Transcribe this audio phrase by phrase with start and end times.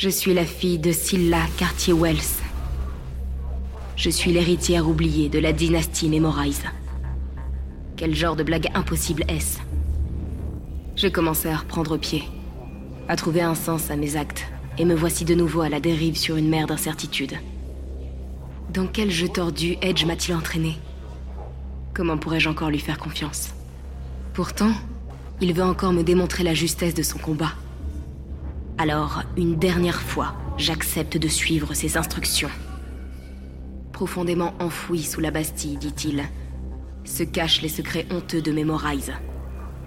[0.00, 2.40] Je suis la fille de Scylla Cartier-Wells.
[3.96, 6.62] Je suis l'héritière oubliée de la dynastie Memorize.
[7.98, 9.58] Quel genre de blague impossible est-ce?
[10.96, 12.24] J'ai commencé à reprendre pied,
[13.08, 14.46] à trouver un sens à mes actes,
[14.78, 17.34] et me voici de nouveau à la dérive sur une mer d'incertitude.
[18.72, 20.78] Dans quel jeu tordu Edge m'a-t-il entraîné?
[21.92, 23.50] Comment pourrais-je encore lui faire confiance?
[24.32, 24.72] Pourtant,
[25.42, 27.52] il veut encore me démontrer la justesse de son combat.
[28.82, 32.48] Alors, une dernière fois, j'accepte de suivre ses instructions.
[33.92, 36.24] Profondément enfoui sous la Bastille, dit-il,
[37.04, 39.12] se cachent les secrets honteux de Memorize.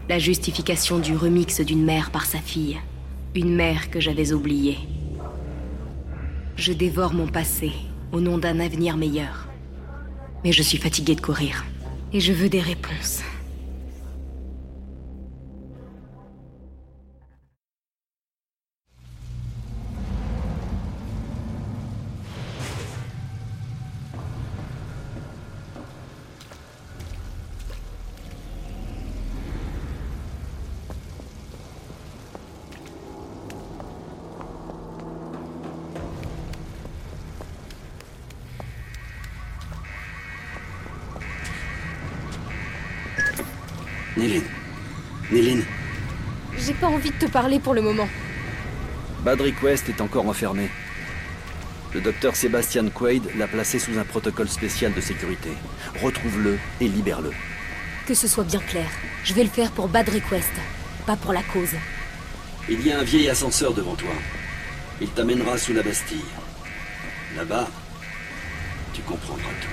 [0.09, 2.77] La justification du remix d'une mère par sa fille.
[3.33, 4.77] Une mère que j'avais oubliée.
[6.55, 7.71] Je dévore mon passé
[8.11, 9.47] au nom d'un avenir meilleur.
[10.43, 11.65] Mais je suis fatigué de courir.
[12.11, 13.23] Et je veux des réponses.
[47.25, 48.07] Te parler pour le moment.
[49.23, 50.69] Bad Request est encore enfermé.
[51.93, 55.49] Le docteur Sébastien Quaid l'a placé sous un protocole spécial de sécurité.
[56.01, 57.31] Retrouve-le et libère-le.
[58.07, 58.89] Que ce soit bien clair,
[59.23, 60.51] je vais le faire pour Bad Request,
[61.05, 61.75] pas pour la cause.
[62.67, 64.13] Il y a un vieil ascenseur devant toi.
[64.99, 66.25] Il t'amènera sous la Bastille.
[67.37, 67.69] Là-bas,
[68.93, 69.72] tu comprendras tout.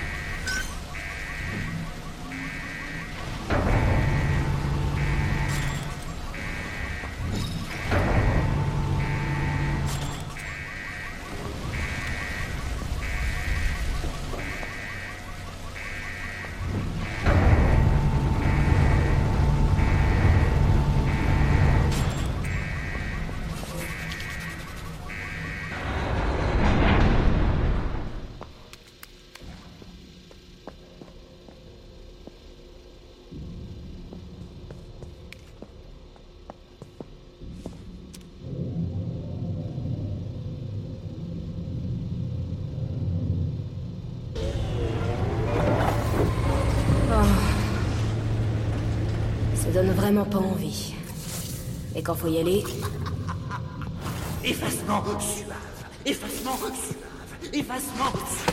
[50.12, 50.94] Pas envie.
[51.94, 52.64] Et quand faut y aller,
[54.44, 55.54] Effacement suave.
[56.04, 57.52] Effacement suave.
[57.52, 58.49] Effacement suave.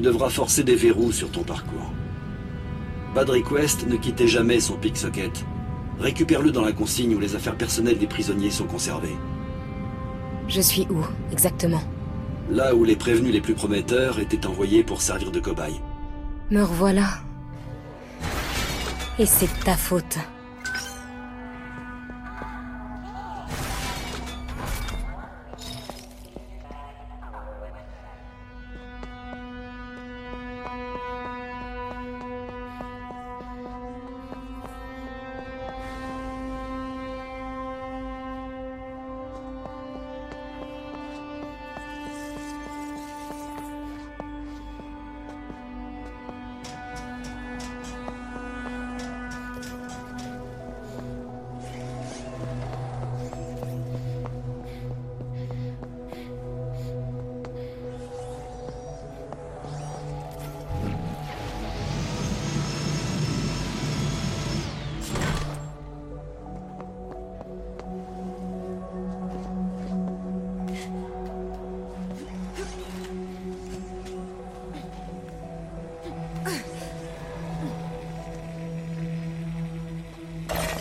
[0.00, 1.92] Tu devras forcer des verrous sur ton parcours.
[3.14, 5.44] Bad Request ne quittait jamais son pick socket.
[5.98, 9.18] Récupère-le dans la consigne où les affaires personnelles des prisonniers sont conservées.
[10.48, 11.82] je suis où, exactement?
[12.50, 15.82] Là où les prévenus les plus prometteurs étaient envoyés pour servir de cobayes.
[16.50, 17.18] Me revoilà.
[19.18, 20.16] Et c'est ta faute.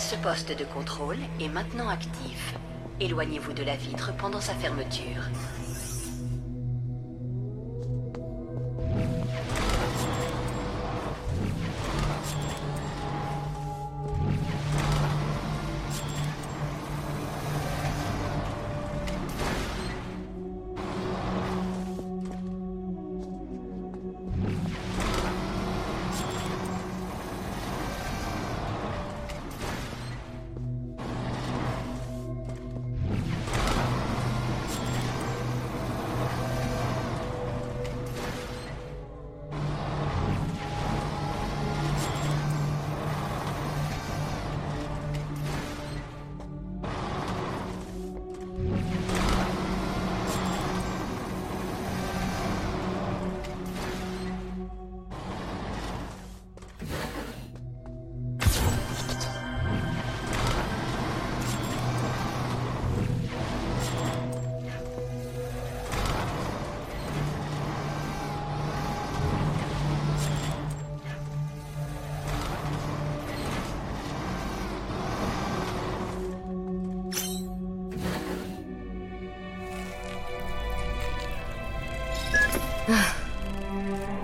[0.09, 2.55] Ce poste de contrôle est maintenant actif.
[2.99, 5.21] Éloignez-vous de la vitre pendant sa fermeture.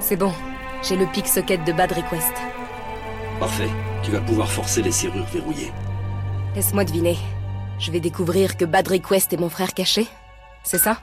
[0.08, 0.32] C'est bon.
[0.84, 2.34] J'ai le pic socket de Bad Request.
[3.40, 3.70] Parfait.
[4.04, 5.72] Tu vas pouvoir forcer les serrures verrouillées.
[6.54, 7.18] Laisse-moi deviner.
[7.80, 10.06] Je vais découvrir que Bad Request est mon frère caché
[10.64, 10.98] C'est ça?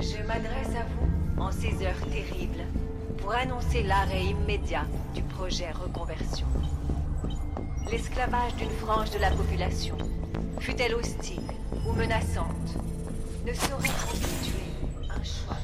[0.00, 2.66] Je m'adresse à vous en ces heures terribles
[3.16, 4.84] pour annoncer l'arrêt immédiat
[5.14, 6.46] du projet Reconversion.
[7.90, 9.96] L'esclavage d'une frange de la population,
[10.58, 11.40] fût-elle hostile
[11.88, 12.76] ou menaçante,
[13.46, 14.60] ne saurait constituer
[15.08, 15.56] un choix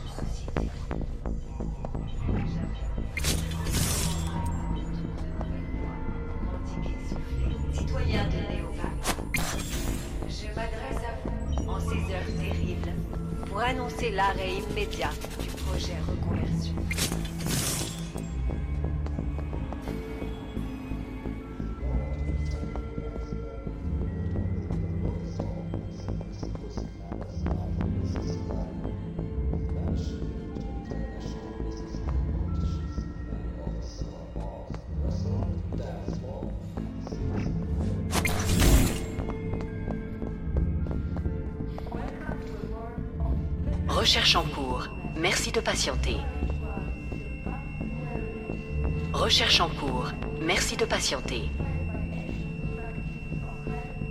[49.13, 50.11] Recherche en cours.
[50.41, 51.51] Merci de patienter.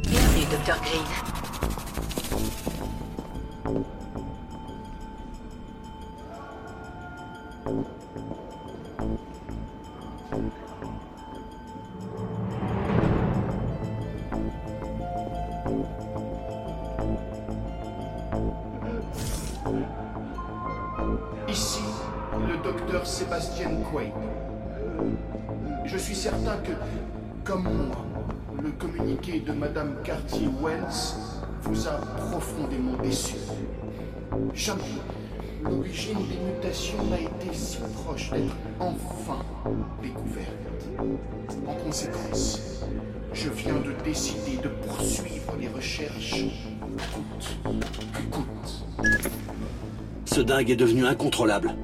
[0.08, 0.80] Bienvenue, Dr.
[0.82, 1.35] Green.
[22.66, 24.12] Docteur Sébastien Quaid.
[25.86, 26.72] Je suis certain que,
[27.44, 28.04] comme moi,
[28.64, 31.16] le communiqué de Madame Cartier-Wells
[31.62, 33.36] vous a profondément déçu.
[34.56, 34.82] Jamais
[35.64, 39.46] l'origine des mutations n'a été si proche d'être enfin
[40.02, 40.50] découverte.
[41.68, 42.82] En conséquence,
[43.32, 46.46] je viens de décider de poursuivre les recherches
[47.14, 47.58] coûte
[48.12, 48.86] que coûte.
[50.26, 51.76] Ce dingue est devenu incontrôlable.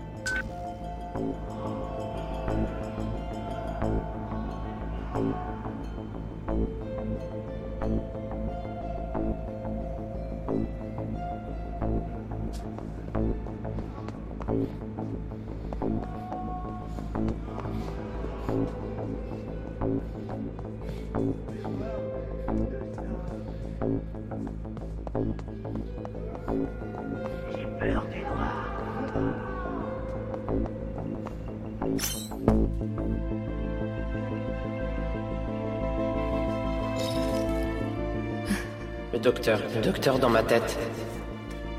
[39.75, 40.77] Le docteur dans ma tête.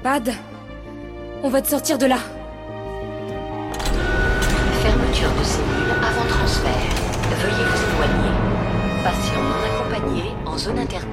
[0.03, 0.33] Bad,
[1.43, 2.19] on va te sortir de là.
[4.83, 6.71] Fermeture de cellule avant transfert.
[7.31, 8.33] Veuillez vous éloigner.
[9.05, 11.12] Patient non accompagné en zone interdite.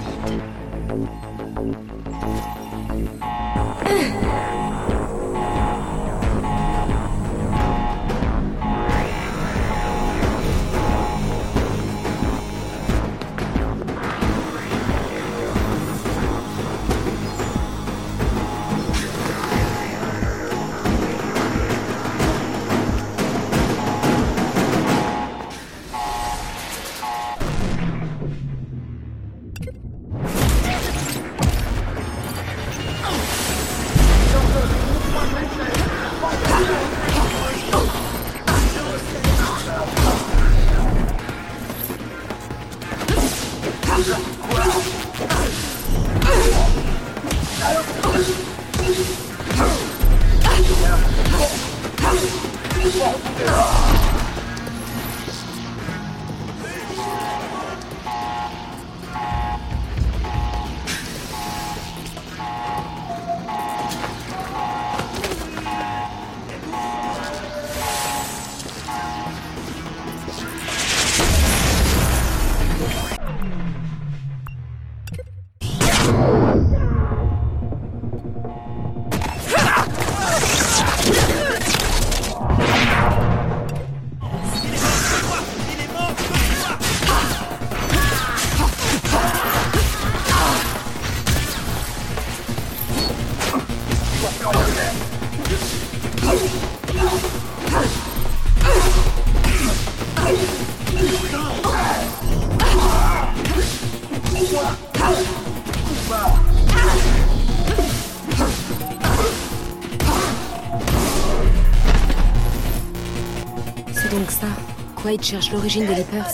[114.27, 114.47] Ça.
[114.95, 116.29] Quaid cherche l'origine des Leapers.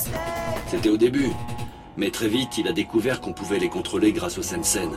[0.67, 1.31] C'était au début.
[1.97, 4.89] Mais très vite, il a découvert qu'on pouvait les contrôler grâce au Sensen.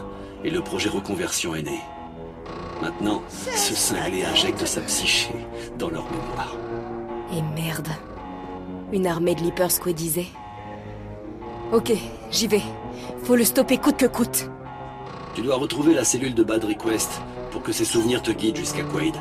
[0.42, 1.80] Et le projet reconversion est né.
[2.80, 5.30] Maintenant, ce cinglé injecte sa psyché
[5.78, 6.56] dans leur mémoire.
[7.36, 7.88] Et merde.
[8.92, 10.28] Une armée de Leapers disait.
[11.72, 11.92] Ok,
[12.30, 12.62] j'y vais.
[13.24, 14.48] Faut le stopper coûte que coûte.
[15.34, 18.82] Tu dois retrouver la cellule de Bad Request pour que ses souvenirs te guident jusqu'à
[18.82, 19.14] Quaid.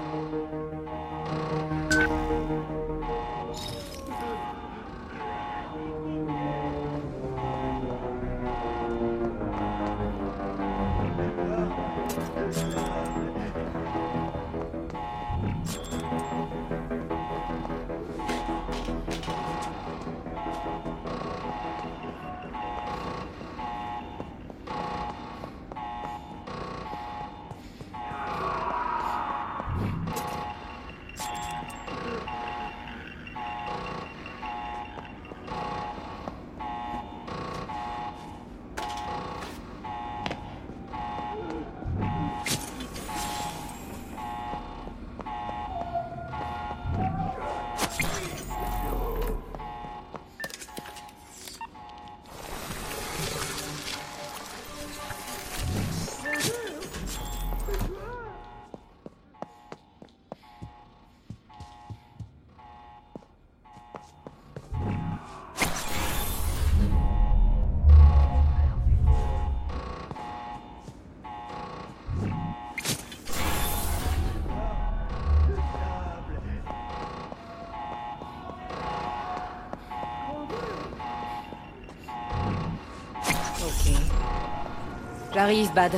[85.37, 85.91] J'arrive, Bad.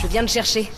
[0.00, 0.70] Je viens te chercher.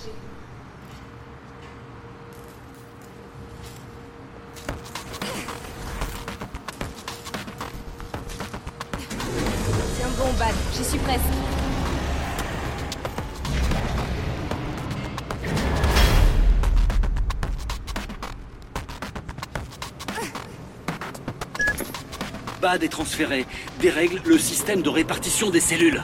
[9.98, 10.54] Tiens bon, Bad.
[10.74, 11.20] J'y suis presque.
[22.62, 23.44] Bad est transféré.
[23.78, 26.02] Dérègle le système de répartition des cellules.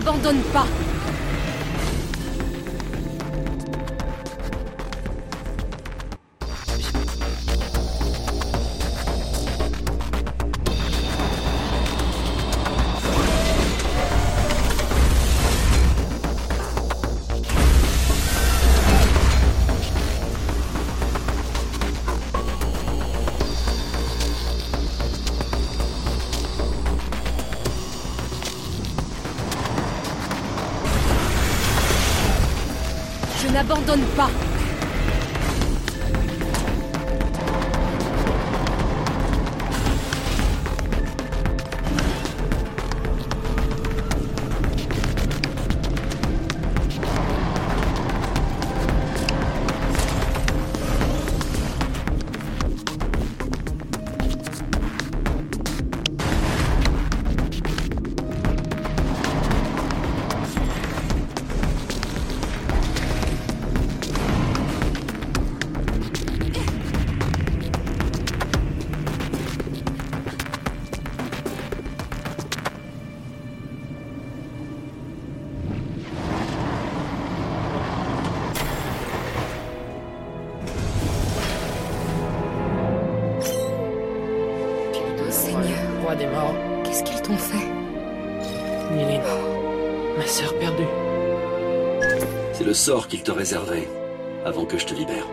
[0.00, 0.66] N'abandonne pas
[33.70, 34.09] n'abandonne
[92.80, 93.86] sort qu'il te réservait
[94.46, 95.26] avant que je te libère.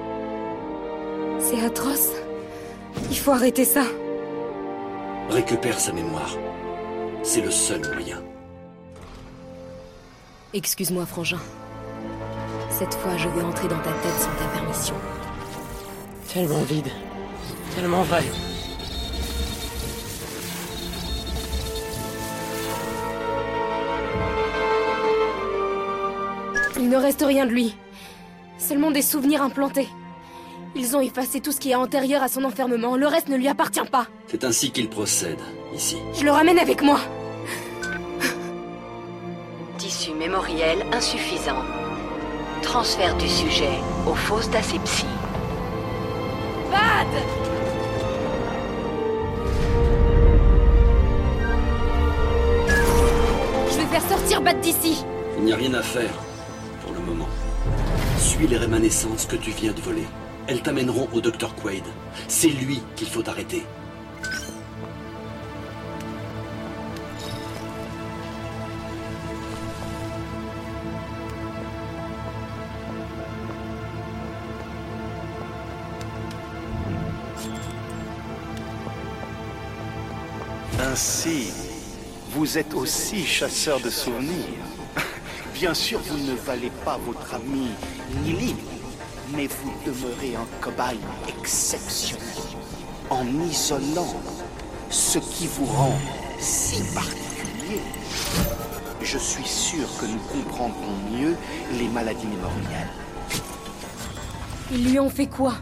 [1.40, 2.12] C'est atroce.
[3.10, 3.84] Il faut arrêter ça.
[5.30, 6.36] Récupère sa mémoire.
[7.24, 8.22] C'est le seul moyen.
[10.54, 11.40] Excuse-moi, frangin.
[12.70, 14.96] Cette fois, je vais entrer dans ta tête sans ta permission.
[16.34, 16.92] Tellement vide.
[17.76, 18.24] Tellement vrai.
[26.88, 27.76] Il ne reste rien de lui.
[28.58, 29.90] Seulement des souvenirs implantés.
[30.74, 32.96] Ils ont effacé tout ce qui est antérieur à son enfermement.
[32.96, 34.08] Le reste ne lui appartient pas.
[34.28, 35.42] C'est ainsi qu'il procède,
[35.76, 35.98] ici.
[36.14, 37.02] Je le ramène avec moi.
[39.78, 41.62] Tissu mémoriel insuffisant.
[42.62, 45.06] Transfert du sujet aux fosses d'asepsie.
[46.72, 47.08] Bad
[53.72, 55.04] Je vais faire sortir Bad d'ici.
[55.38, 56.27] Il n'y a rien à faire.
[58.40, 60.06] Les rémanescences que tu viens de voler.
[60.48, 61.84] Elles t'amèneront au docteur Quaid.
[62.30, 63.64] C'est lui qu'il faut arrêter.
[80.80, 81.52] Ainsi,
[82.30, 84.36] vous êtes aussi chasseur de souvenirs.
[85.60, 87.70] Bien sûr, vous ne valez pas votre ami
[88.24, 88.58] Nilim,
[89.36, 92.22] mais vous demeurez un cobaye exceptionnel
[93.10, 94.22] en isolant
[94.92, 95.98] ce qui vous rend
[96.38, 97.82] si particulier.
[99.02, 101.36] Je suis sûr que nous comprendrons mieux
[101.80, 102.92] les maladies mémorielles.
[104.72, 105.54] Ils lui ont fait quoi?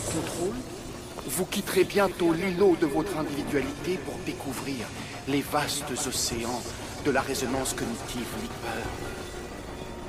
[0.00, 0.54] Contrôle,
[1.26, 4.86] vous quitterez bientôt l'îlot de votre individualité pour découvrir
[5.26, 6.62] les vastes océans
[7.04, 8.84] de la résonance cognitive Leaper.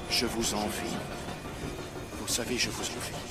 [0.10, 0.98] Je vous envie.
[2.20, 3.27] Vous savez, je vous envie.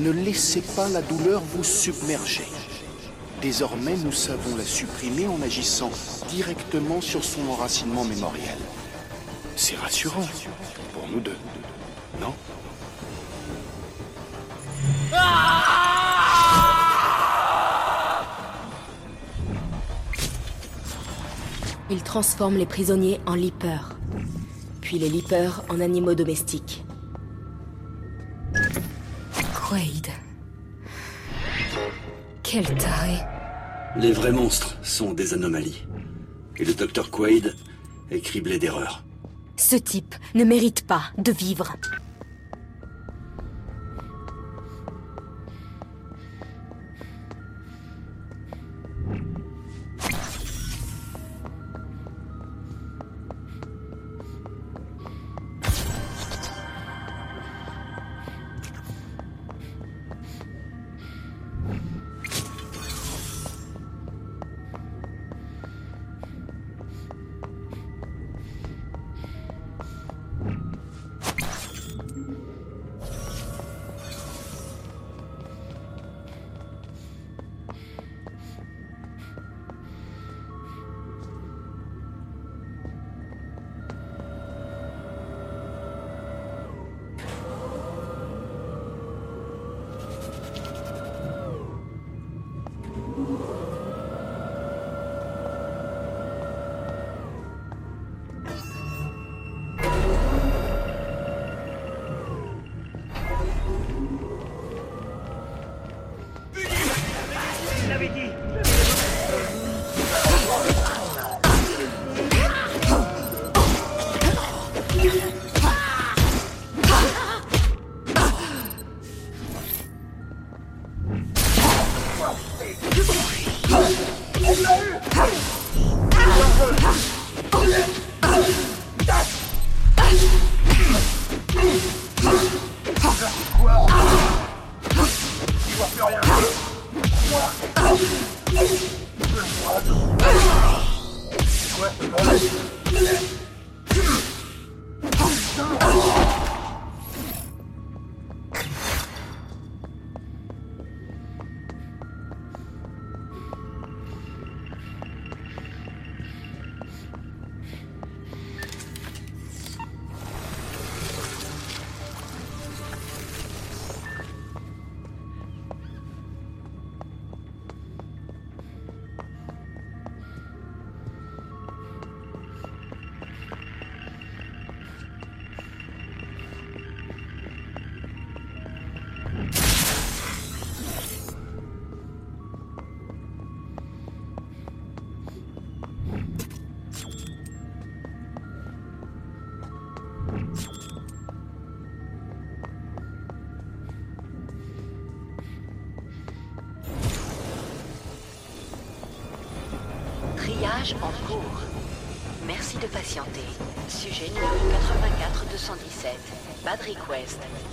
[0.00, 2.46] Ne laissez pas la douleur vous submerger.
[3.42, 5.90] Désormais, nous savons la supprimer en agissant
[6.30, 8.56] directement sur son enracinement mémoriel.
[9.56, 10.26] C'est rassurant
[10.94, 11.36] pour nous deux,
[12.18, 12.32] non?
[21.90, 23.98] Ils transforment les prisonniers en leapers,
[24.80, 26.84] puis les leapers en animaux domestiques.
[29.70, 30.08] Quaid.
[32.42, 33.18] Quel taré.
[33.94, 35.84] Les vrais monstres sont des anomalies.
[36.56, 37.54] Et le docteur Quaid
[38.10, 39.04] est criblé d'erreurs.
[39.54, 41.76] Ce type ne mérite pas de vivre.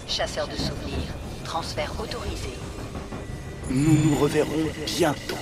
[0.08, 1.14] Chasseur de souvenirs.
[1.44, 2.50] Transfert autorisé.
[3.70, 5.38] Nous nous reverrons bientôt.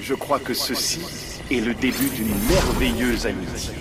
[0.00, 1.00] Je crois que ceci
[1.50, 3.74] est le début d'une merveilleuse amitié.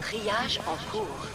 [0.00, 1.26] Triage en cours.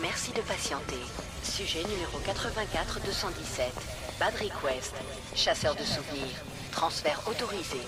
[0.00, 1.00] Merci de patienter.
[1.42, 3.62] Sujet numéro 84-217.
[4.20, 4.94] Bad request.
[5.34, 6.36] Chasseur de souvenirs.
[6.70, 7.80] Transfert autorisé.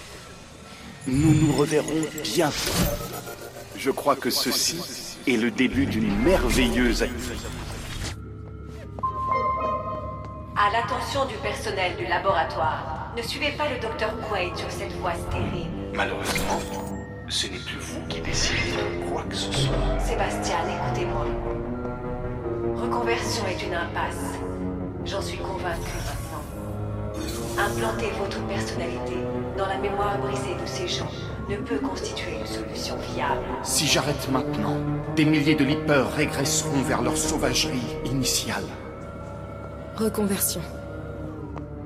[1.07, 2.72] Nous nous reverrons bientôt.
[3.79, 7.37] Je crois que ceci est le début d'une merveilleuse amitié.
[10.57, 15.14] À l'attention du personnel du laboratoire, ne suivez pas le docteur Quaid sur cette voie
[15.14, 15.69] stérile.
[15.95, 16.61] Malheureusement,
[17.29, 20.01] ce n'est plus vous qui décidez de quoi que ce soit.
[20.01, 21.27] Sébastien, écoutez-moi.
[22.83, 24.41] Reconversion est une impasse.
[25.05, 27.64] J'en suis convaincu maintenant.
[27.64, 29.19] Implanter votre personnalité
[29.57, 31.11] dans la mémoire brisée de ces gens
[31.49, 33.45] ne peut constituer une solution viable.
[33.63, 34.77] Si j'arrête maintenant,
[35.17, 38.65] des milliers de Leapers régresseront vers leur sauvagerie initiale.
[39.97, 40.61] Reconversion.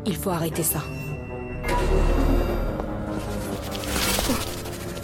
[0.05, 0.81] Il faut arrêter ça.
[4.29, 4.35] Oh.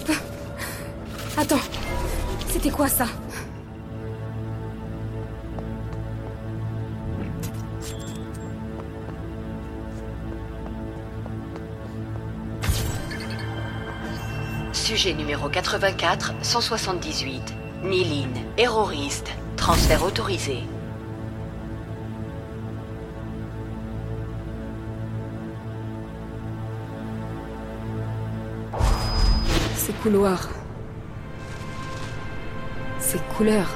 [0.09, 1.41] Ah.
[1.41, 1.61] Attends.
[2.49, 3.07] C'était quoi ça?
[14.99, 17.55] Sujet numéro 84, 178.
[17.85, 19.31] Niline, terroriste.
[19.57, 20.65] Transfert autorisé.
[29.77, 30.49] Ces couloirs.
[32.99, 33.71] Ces couleurs.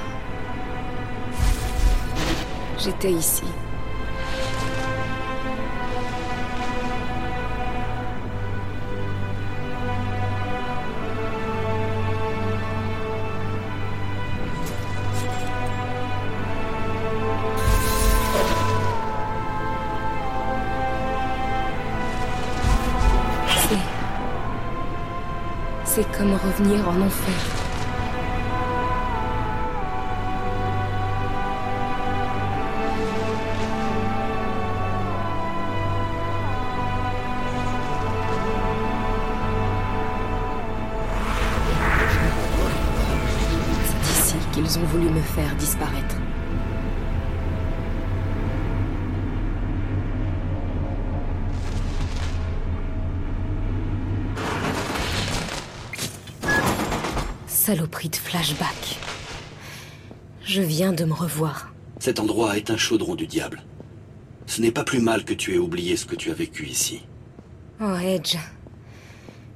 [2.77, 3.45] J'étais ici.
[25.95, 27.62] C'est comme revenir en enfer.
[57.73, 58.99] Saloperie de flashback.
[60.45, 61.73] Je viens de me revoir.
[61.97, 63.63] Cet endroit est un chaudron du diable.
[64.45, 67.01] Ce n'est pas plus mal que tu aies oublié ce que tu as vécu ici.
[67.81, 68.37] Oh, Edge.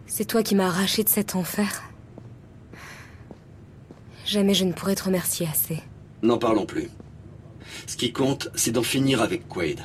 [0.08, 1.84] C'est toi qui m'as arraché de cet enfer.
[4.26, 5.84] Jamais je ne pourrais te remercier assez.
[6.24, 6.90] N'en parlons plus.
[7.86, 9.82] Ce qui compte, c'est d'en finir avec Quaid.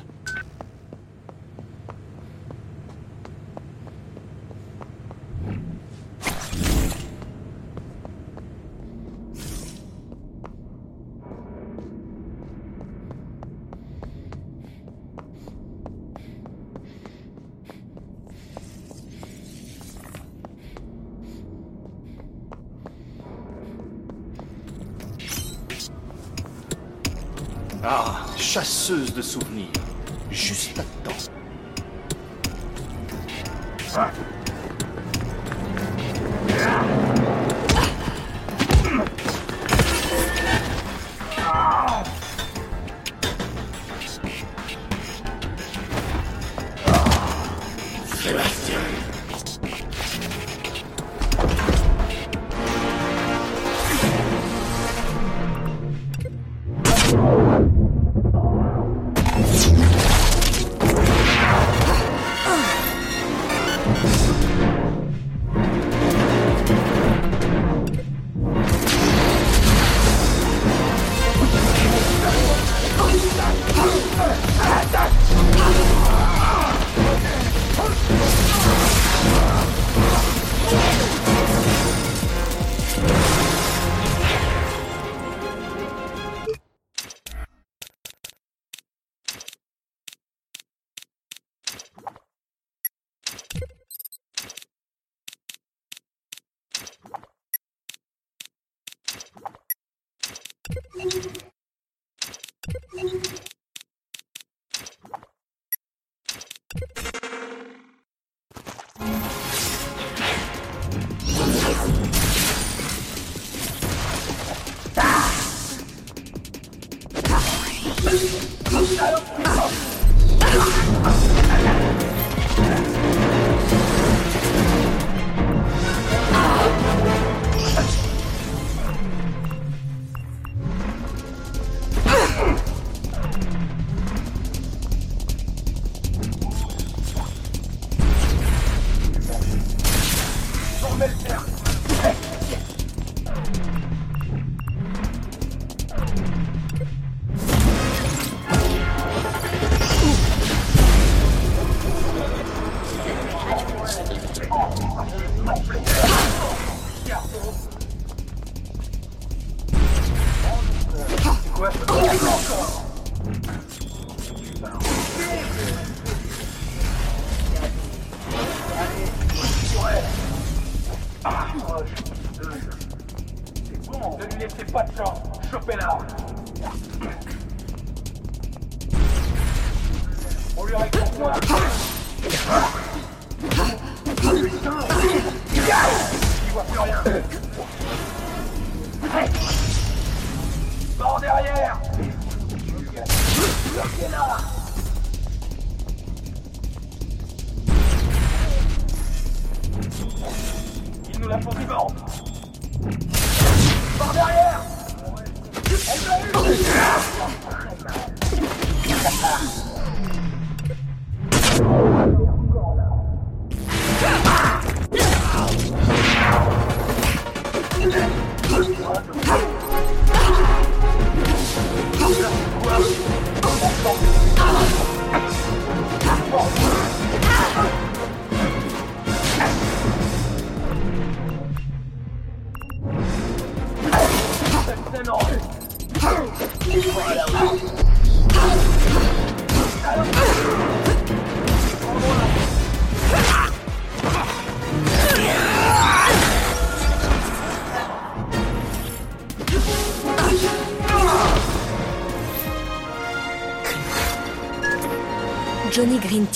[27.85, 29.67] Ah, chasseuse de souvenirs.
[30.31, 31.17] Juste à temps.
[33.79, 34.42] Sébastien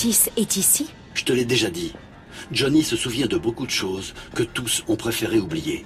[0.06, 0.86] Est ici?
[1.14, 1.92] Je te l'ai déjà dit.
[2.52, 5.84] Johnny se souvient de beaucoup de choses que tous ont préféré oublier.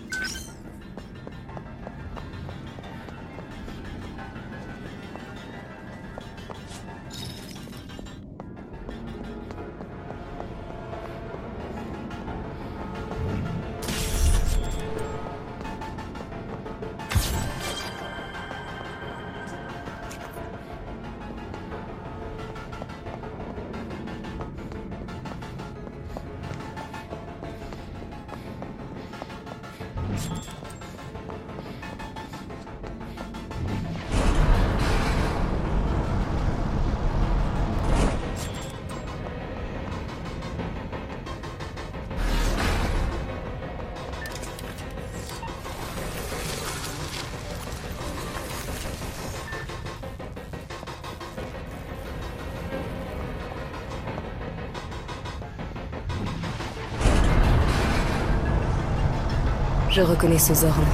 [59.91, 60.85] Je reconnais ce Zorn.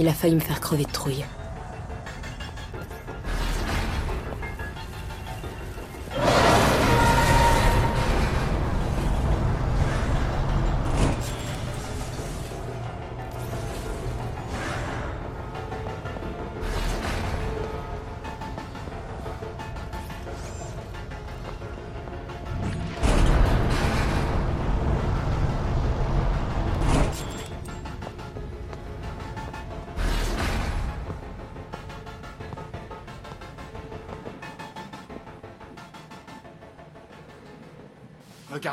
[0.00, 1.24] Il a failli me faire crever de trouille.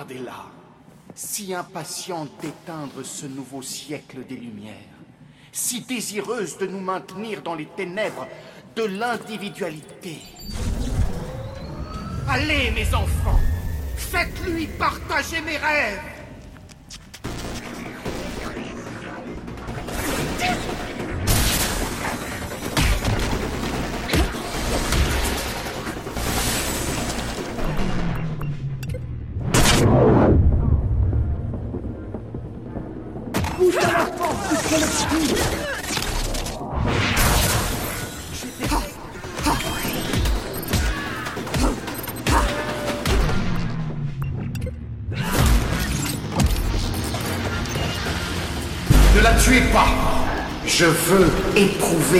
[0.07, 0.45] Regardez là.
[1.15, 4.75] si impatiente d'éteindre ce nouveau siècle des Lumières,
[5.51, 8.27] si désireuse de nous maintenir dans les ténèbres
[8.75, 10.17] de l'individualité.
[12.27, 13.39] Allez, mes enfants,
[13.95, 16.14] faites-lui partager mes rêves.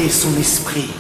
[0.10, 0.95] Son esprit.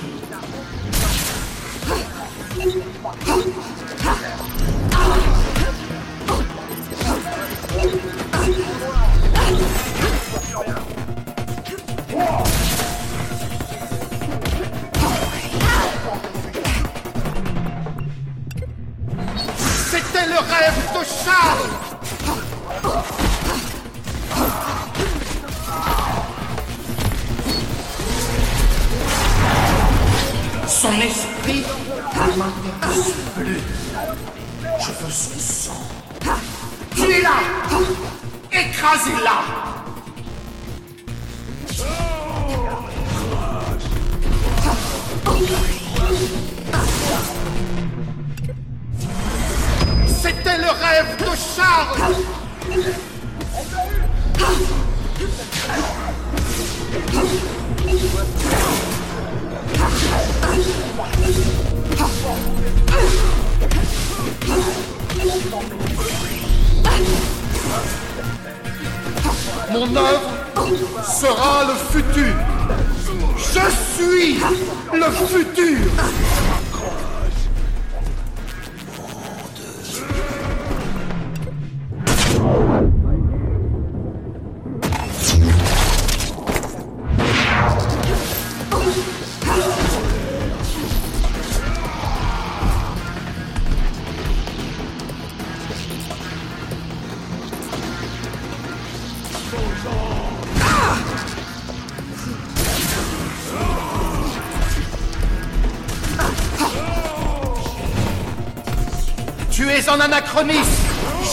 [109.75, 110.63] Tu es anachronisme,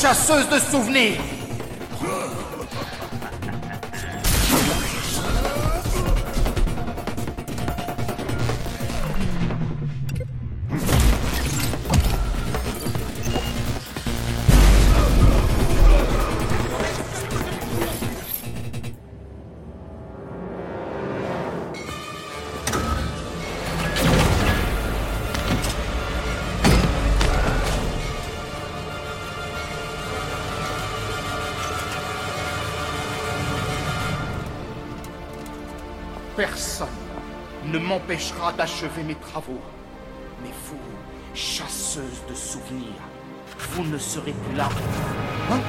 [0.01, 1.32] chasseuse de souvenirs.
[38.03, 39.61] M'empêchera d'achever mes travaux.
[40.43, 40.79] Mais vous,
[41.35, 43.03] chasseuse de souvenirs,
[43.71, 44.69] vous ne serez plus là.
[45.51, 45.61] Hein?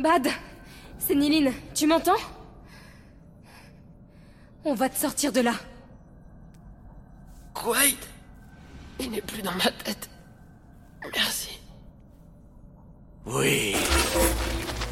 [0.00, 0.28] Bad
[0.98, 2.12] C'est Niline, tu m'entends?
[4.64, 5.54] On va te sortir de là.
[7.54, 7.96] Quaid
[8.98, 10.08] Il n'est plus dans ma tête.
[11.14, 11.58] Merci.
[13.26, 13.74] Oui.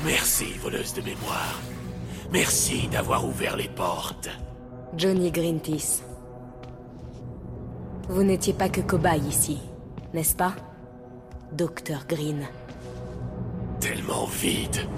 [0.05, 1.59] Merci, voleuse de mémoire.
[2.33, 4.29] Merci d'avoir ouvert les portes.
[4.97, 6.03] Johnny Greenteeth.
[8.09, 9.59] Vous n'étiez pas que cobaye ici,
[10.15, 10.55] n'est-ce pas?
[11.53, 12.47] Docteur Green.
[14.09, 14.89] Tellement vide.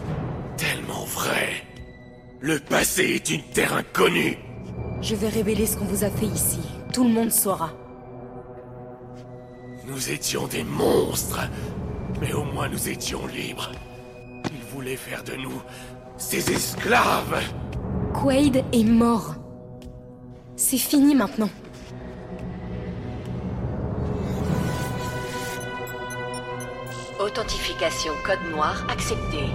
[0.57, 1.65] Tellement vrai.
[2.39, 4.39] Le passé est une terre inconnue.
[5.03, 6.61] Je vais révéler ce qu'on vous a fait ici.
[6.95, 7.73] Tout le monde saura.
[9.89, 11.41] Nous étions des monstres,
[12.21, 13.73] mais au moins nous étions libres.
[14.45, 15.61] Ils voulaient faire de nous
[16.17, 17.43] ses esclaves.
[18.15, 19.35] Quaid est mort.
[20.55, 21.51] C'est fini maintenant.
[27.31, 29.51] Authentification code noir acceptée.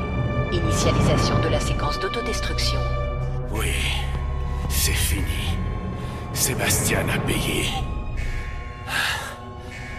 [0.54, 2.80] Initialisation de la séquence d'autodestruction.
[3.52, 3.74] Oui,
[4.70, 5.58] c'est fini.
[6.32, 7.66] Sébastien a payé.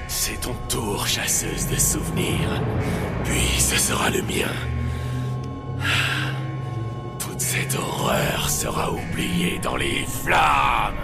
[0.09, 2.63] C'est ton tour, chasseuse de souvenirs.
[3.25, 4.55] Puis ce sera le mien.
[7.19, 10.95] Toute cette horreur sera oubliée dans les flammes.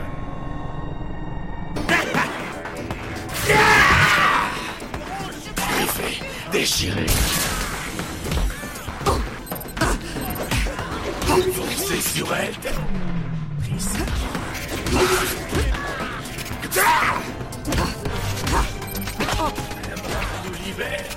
[6.63, 7.07] Déchiré.
[11.55, 12.55] Foncez sur elle.
[20.45, 21.13] Nous libère.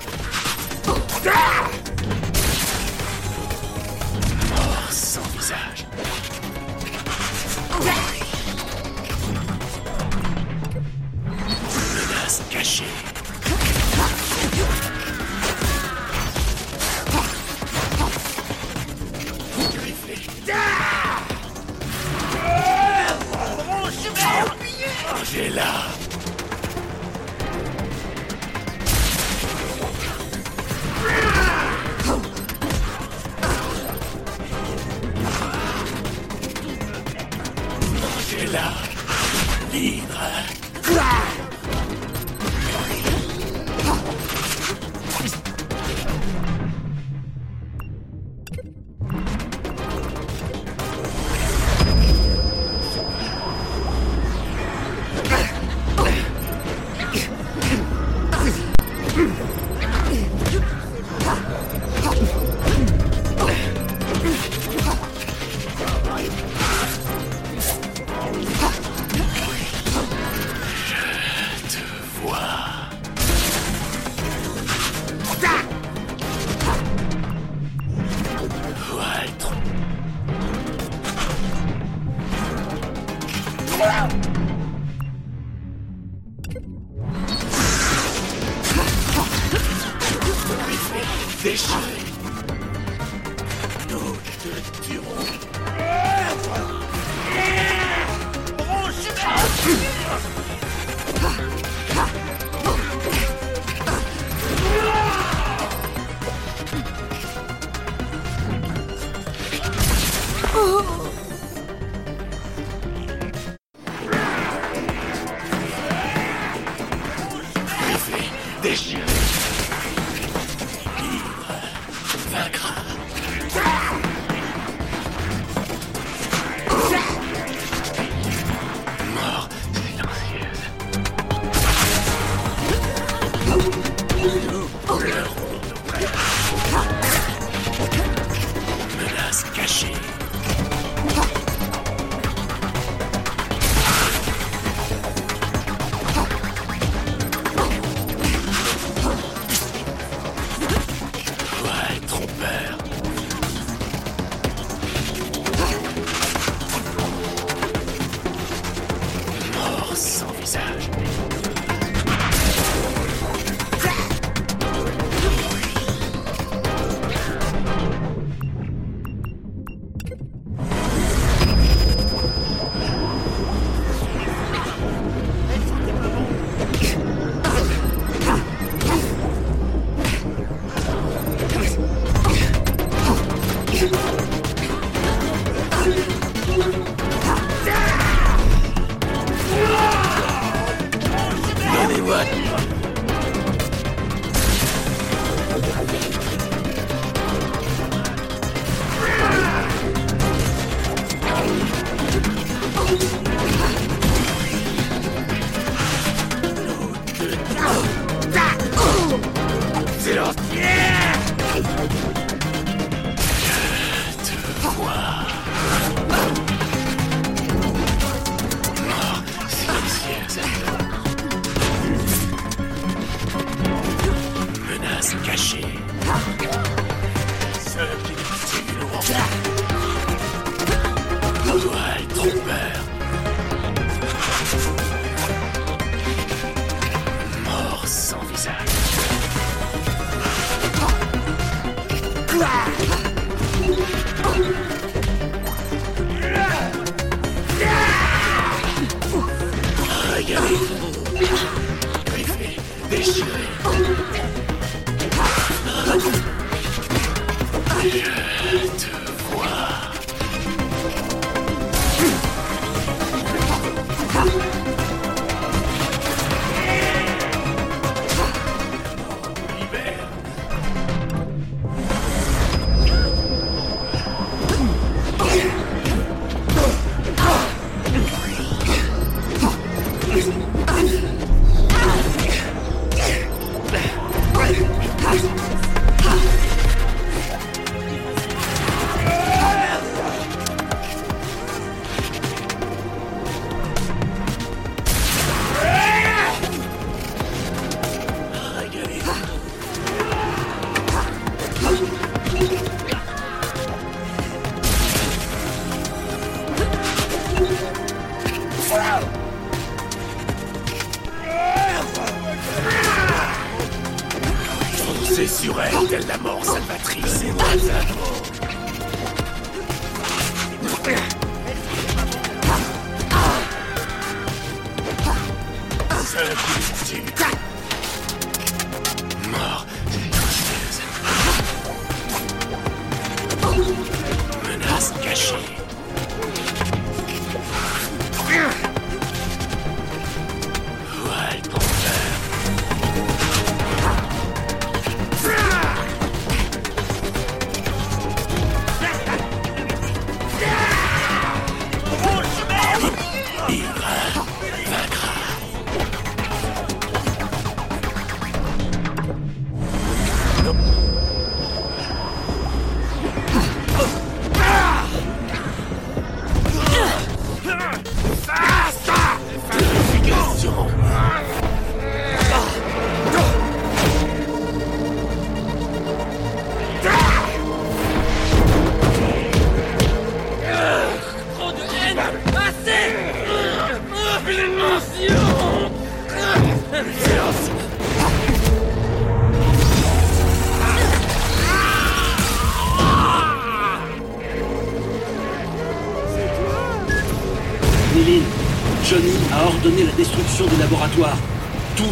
[83.76, 84.35] Déchiré.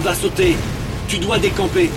[0.04, 0.54] Va sauter.
[1.08, 1.88] Tu dois décamper.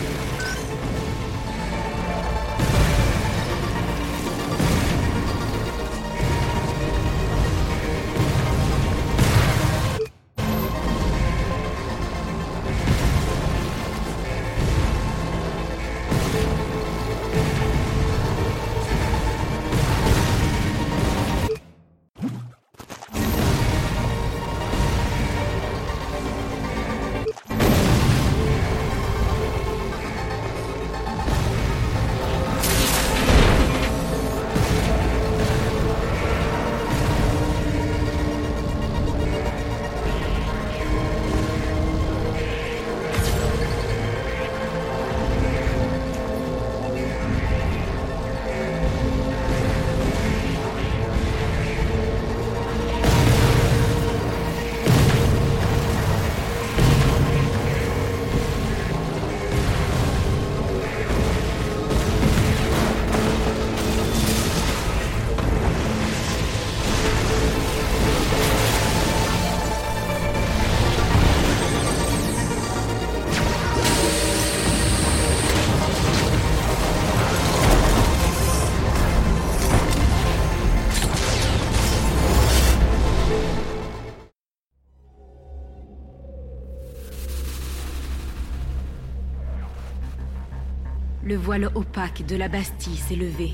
[91.37, 93.51] Le voile opaque de la Bastille s'est levé.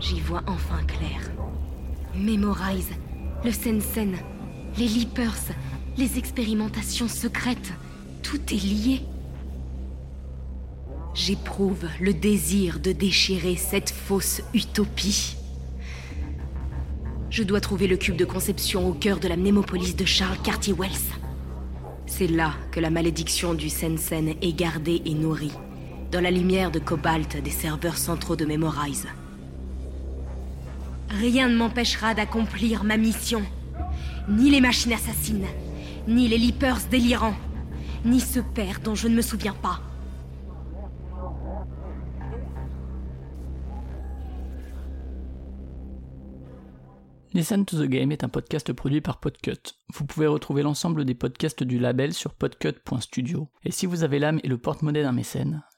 [0.00, 1.20] J'y vois enfin clair.
[2.16, 2.88] Memorize,
[3.44, 4.16] le Sensen,
[4.78, 5.52] les Leapers,
[5.98, 7.74] les expérimentations secrètes,
[8.22, 9.02] tout est lié.
[11.12, 15.36] J'éprouve le désir de déchirer cette fausse utopie.
[17.28, 21.20] Je dois trouver le cube de conception au cœur de la mnémopolis de Charles Cartier-Wells.
[22.06, 25.52] C'est là que la malédiction du Sensen est gardée et nourrie,
[26.14, 29.08] dans la lumière de cobalt des serveurs centraux de Memorize.
[31.10, 33.42] Rien ne m'empêchera d'accomplir ma mission.
[34.28, 35.48] Ni les machines assassines,
[36.06, 37.34] ni les Leapers délirants,
[38.04, 39.80] ni ce père dont je ne me souviens pas.
[47.32, 49.74] Listen to the Game est un podcast produit par Podcut.
[49.92, 53.48] Vous pouvez retrouver l'ensemble des podcasts du label sur podcut.studio.
[53.64, 55.64] Et si vous avez l'âme et le porte-monnaie d'un mécène,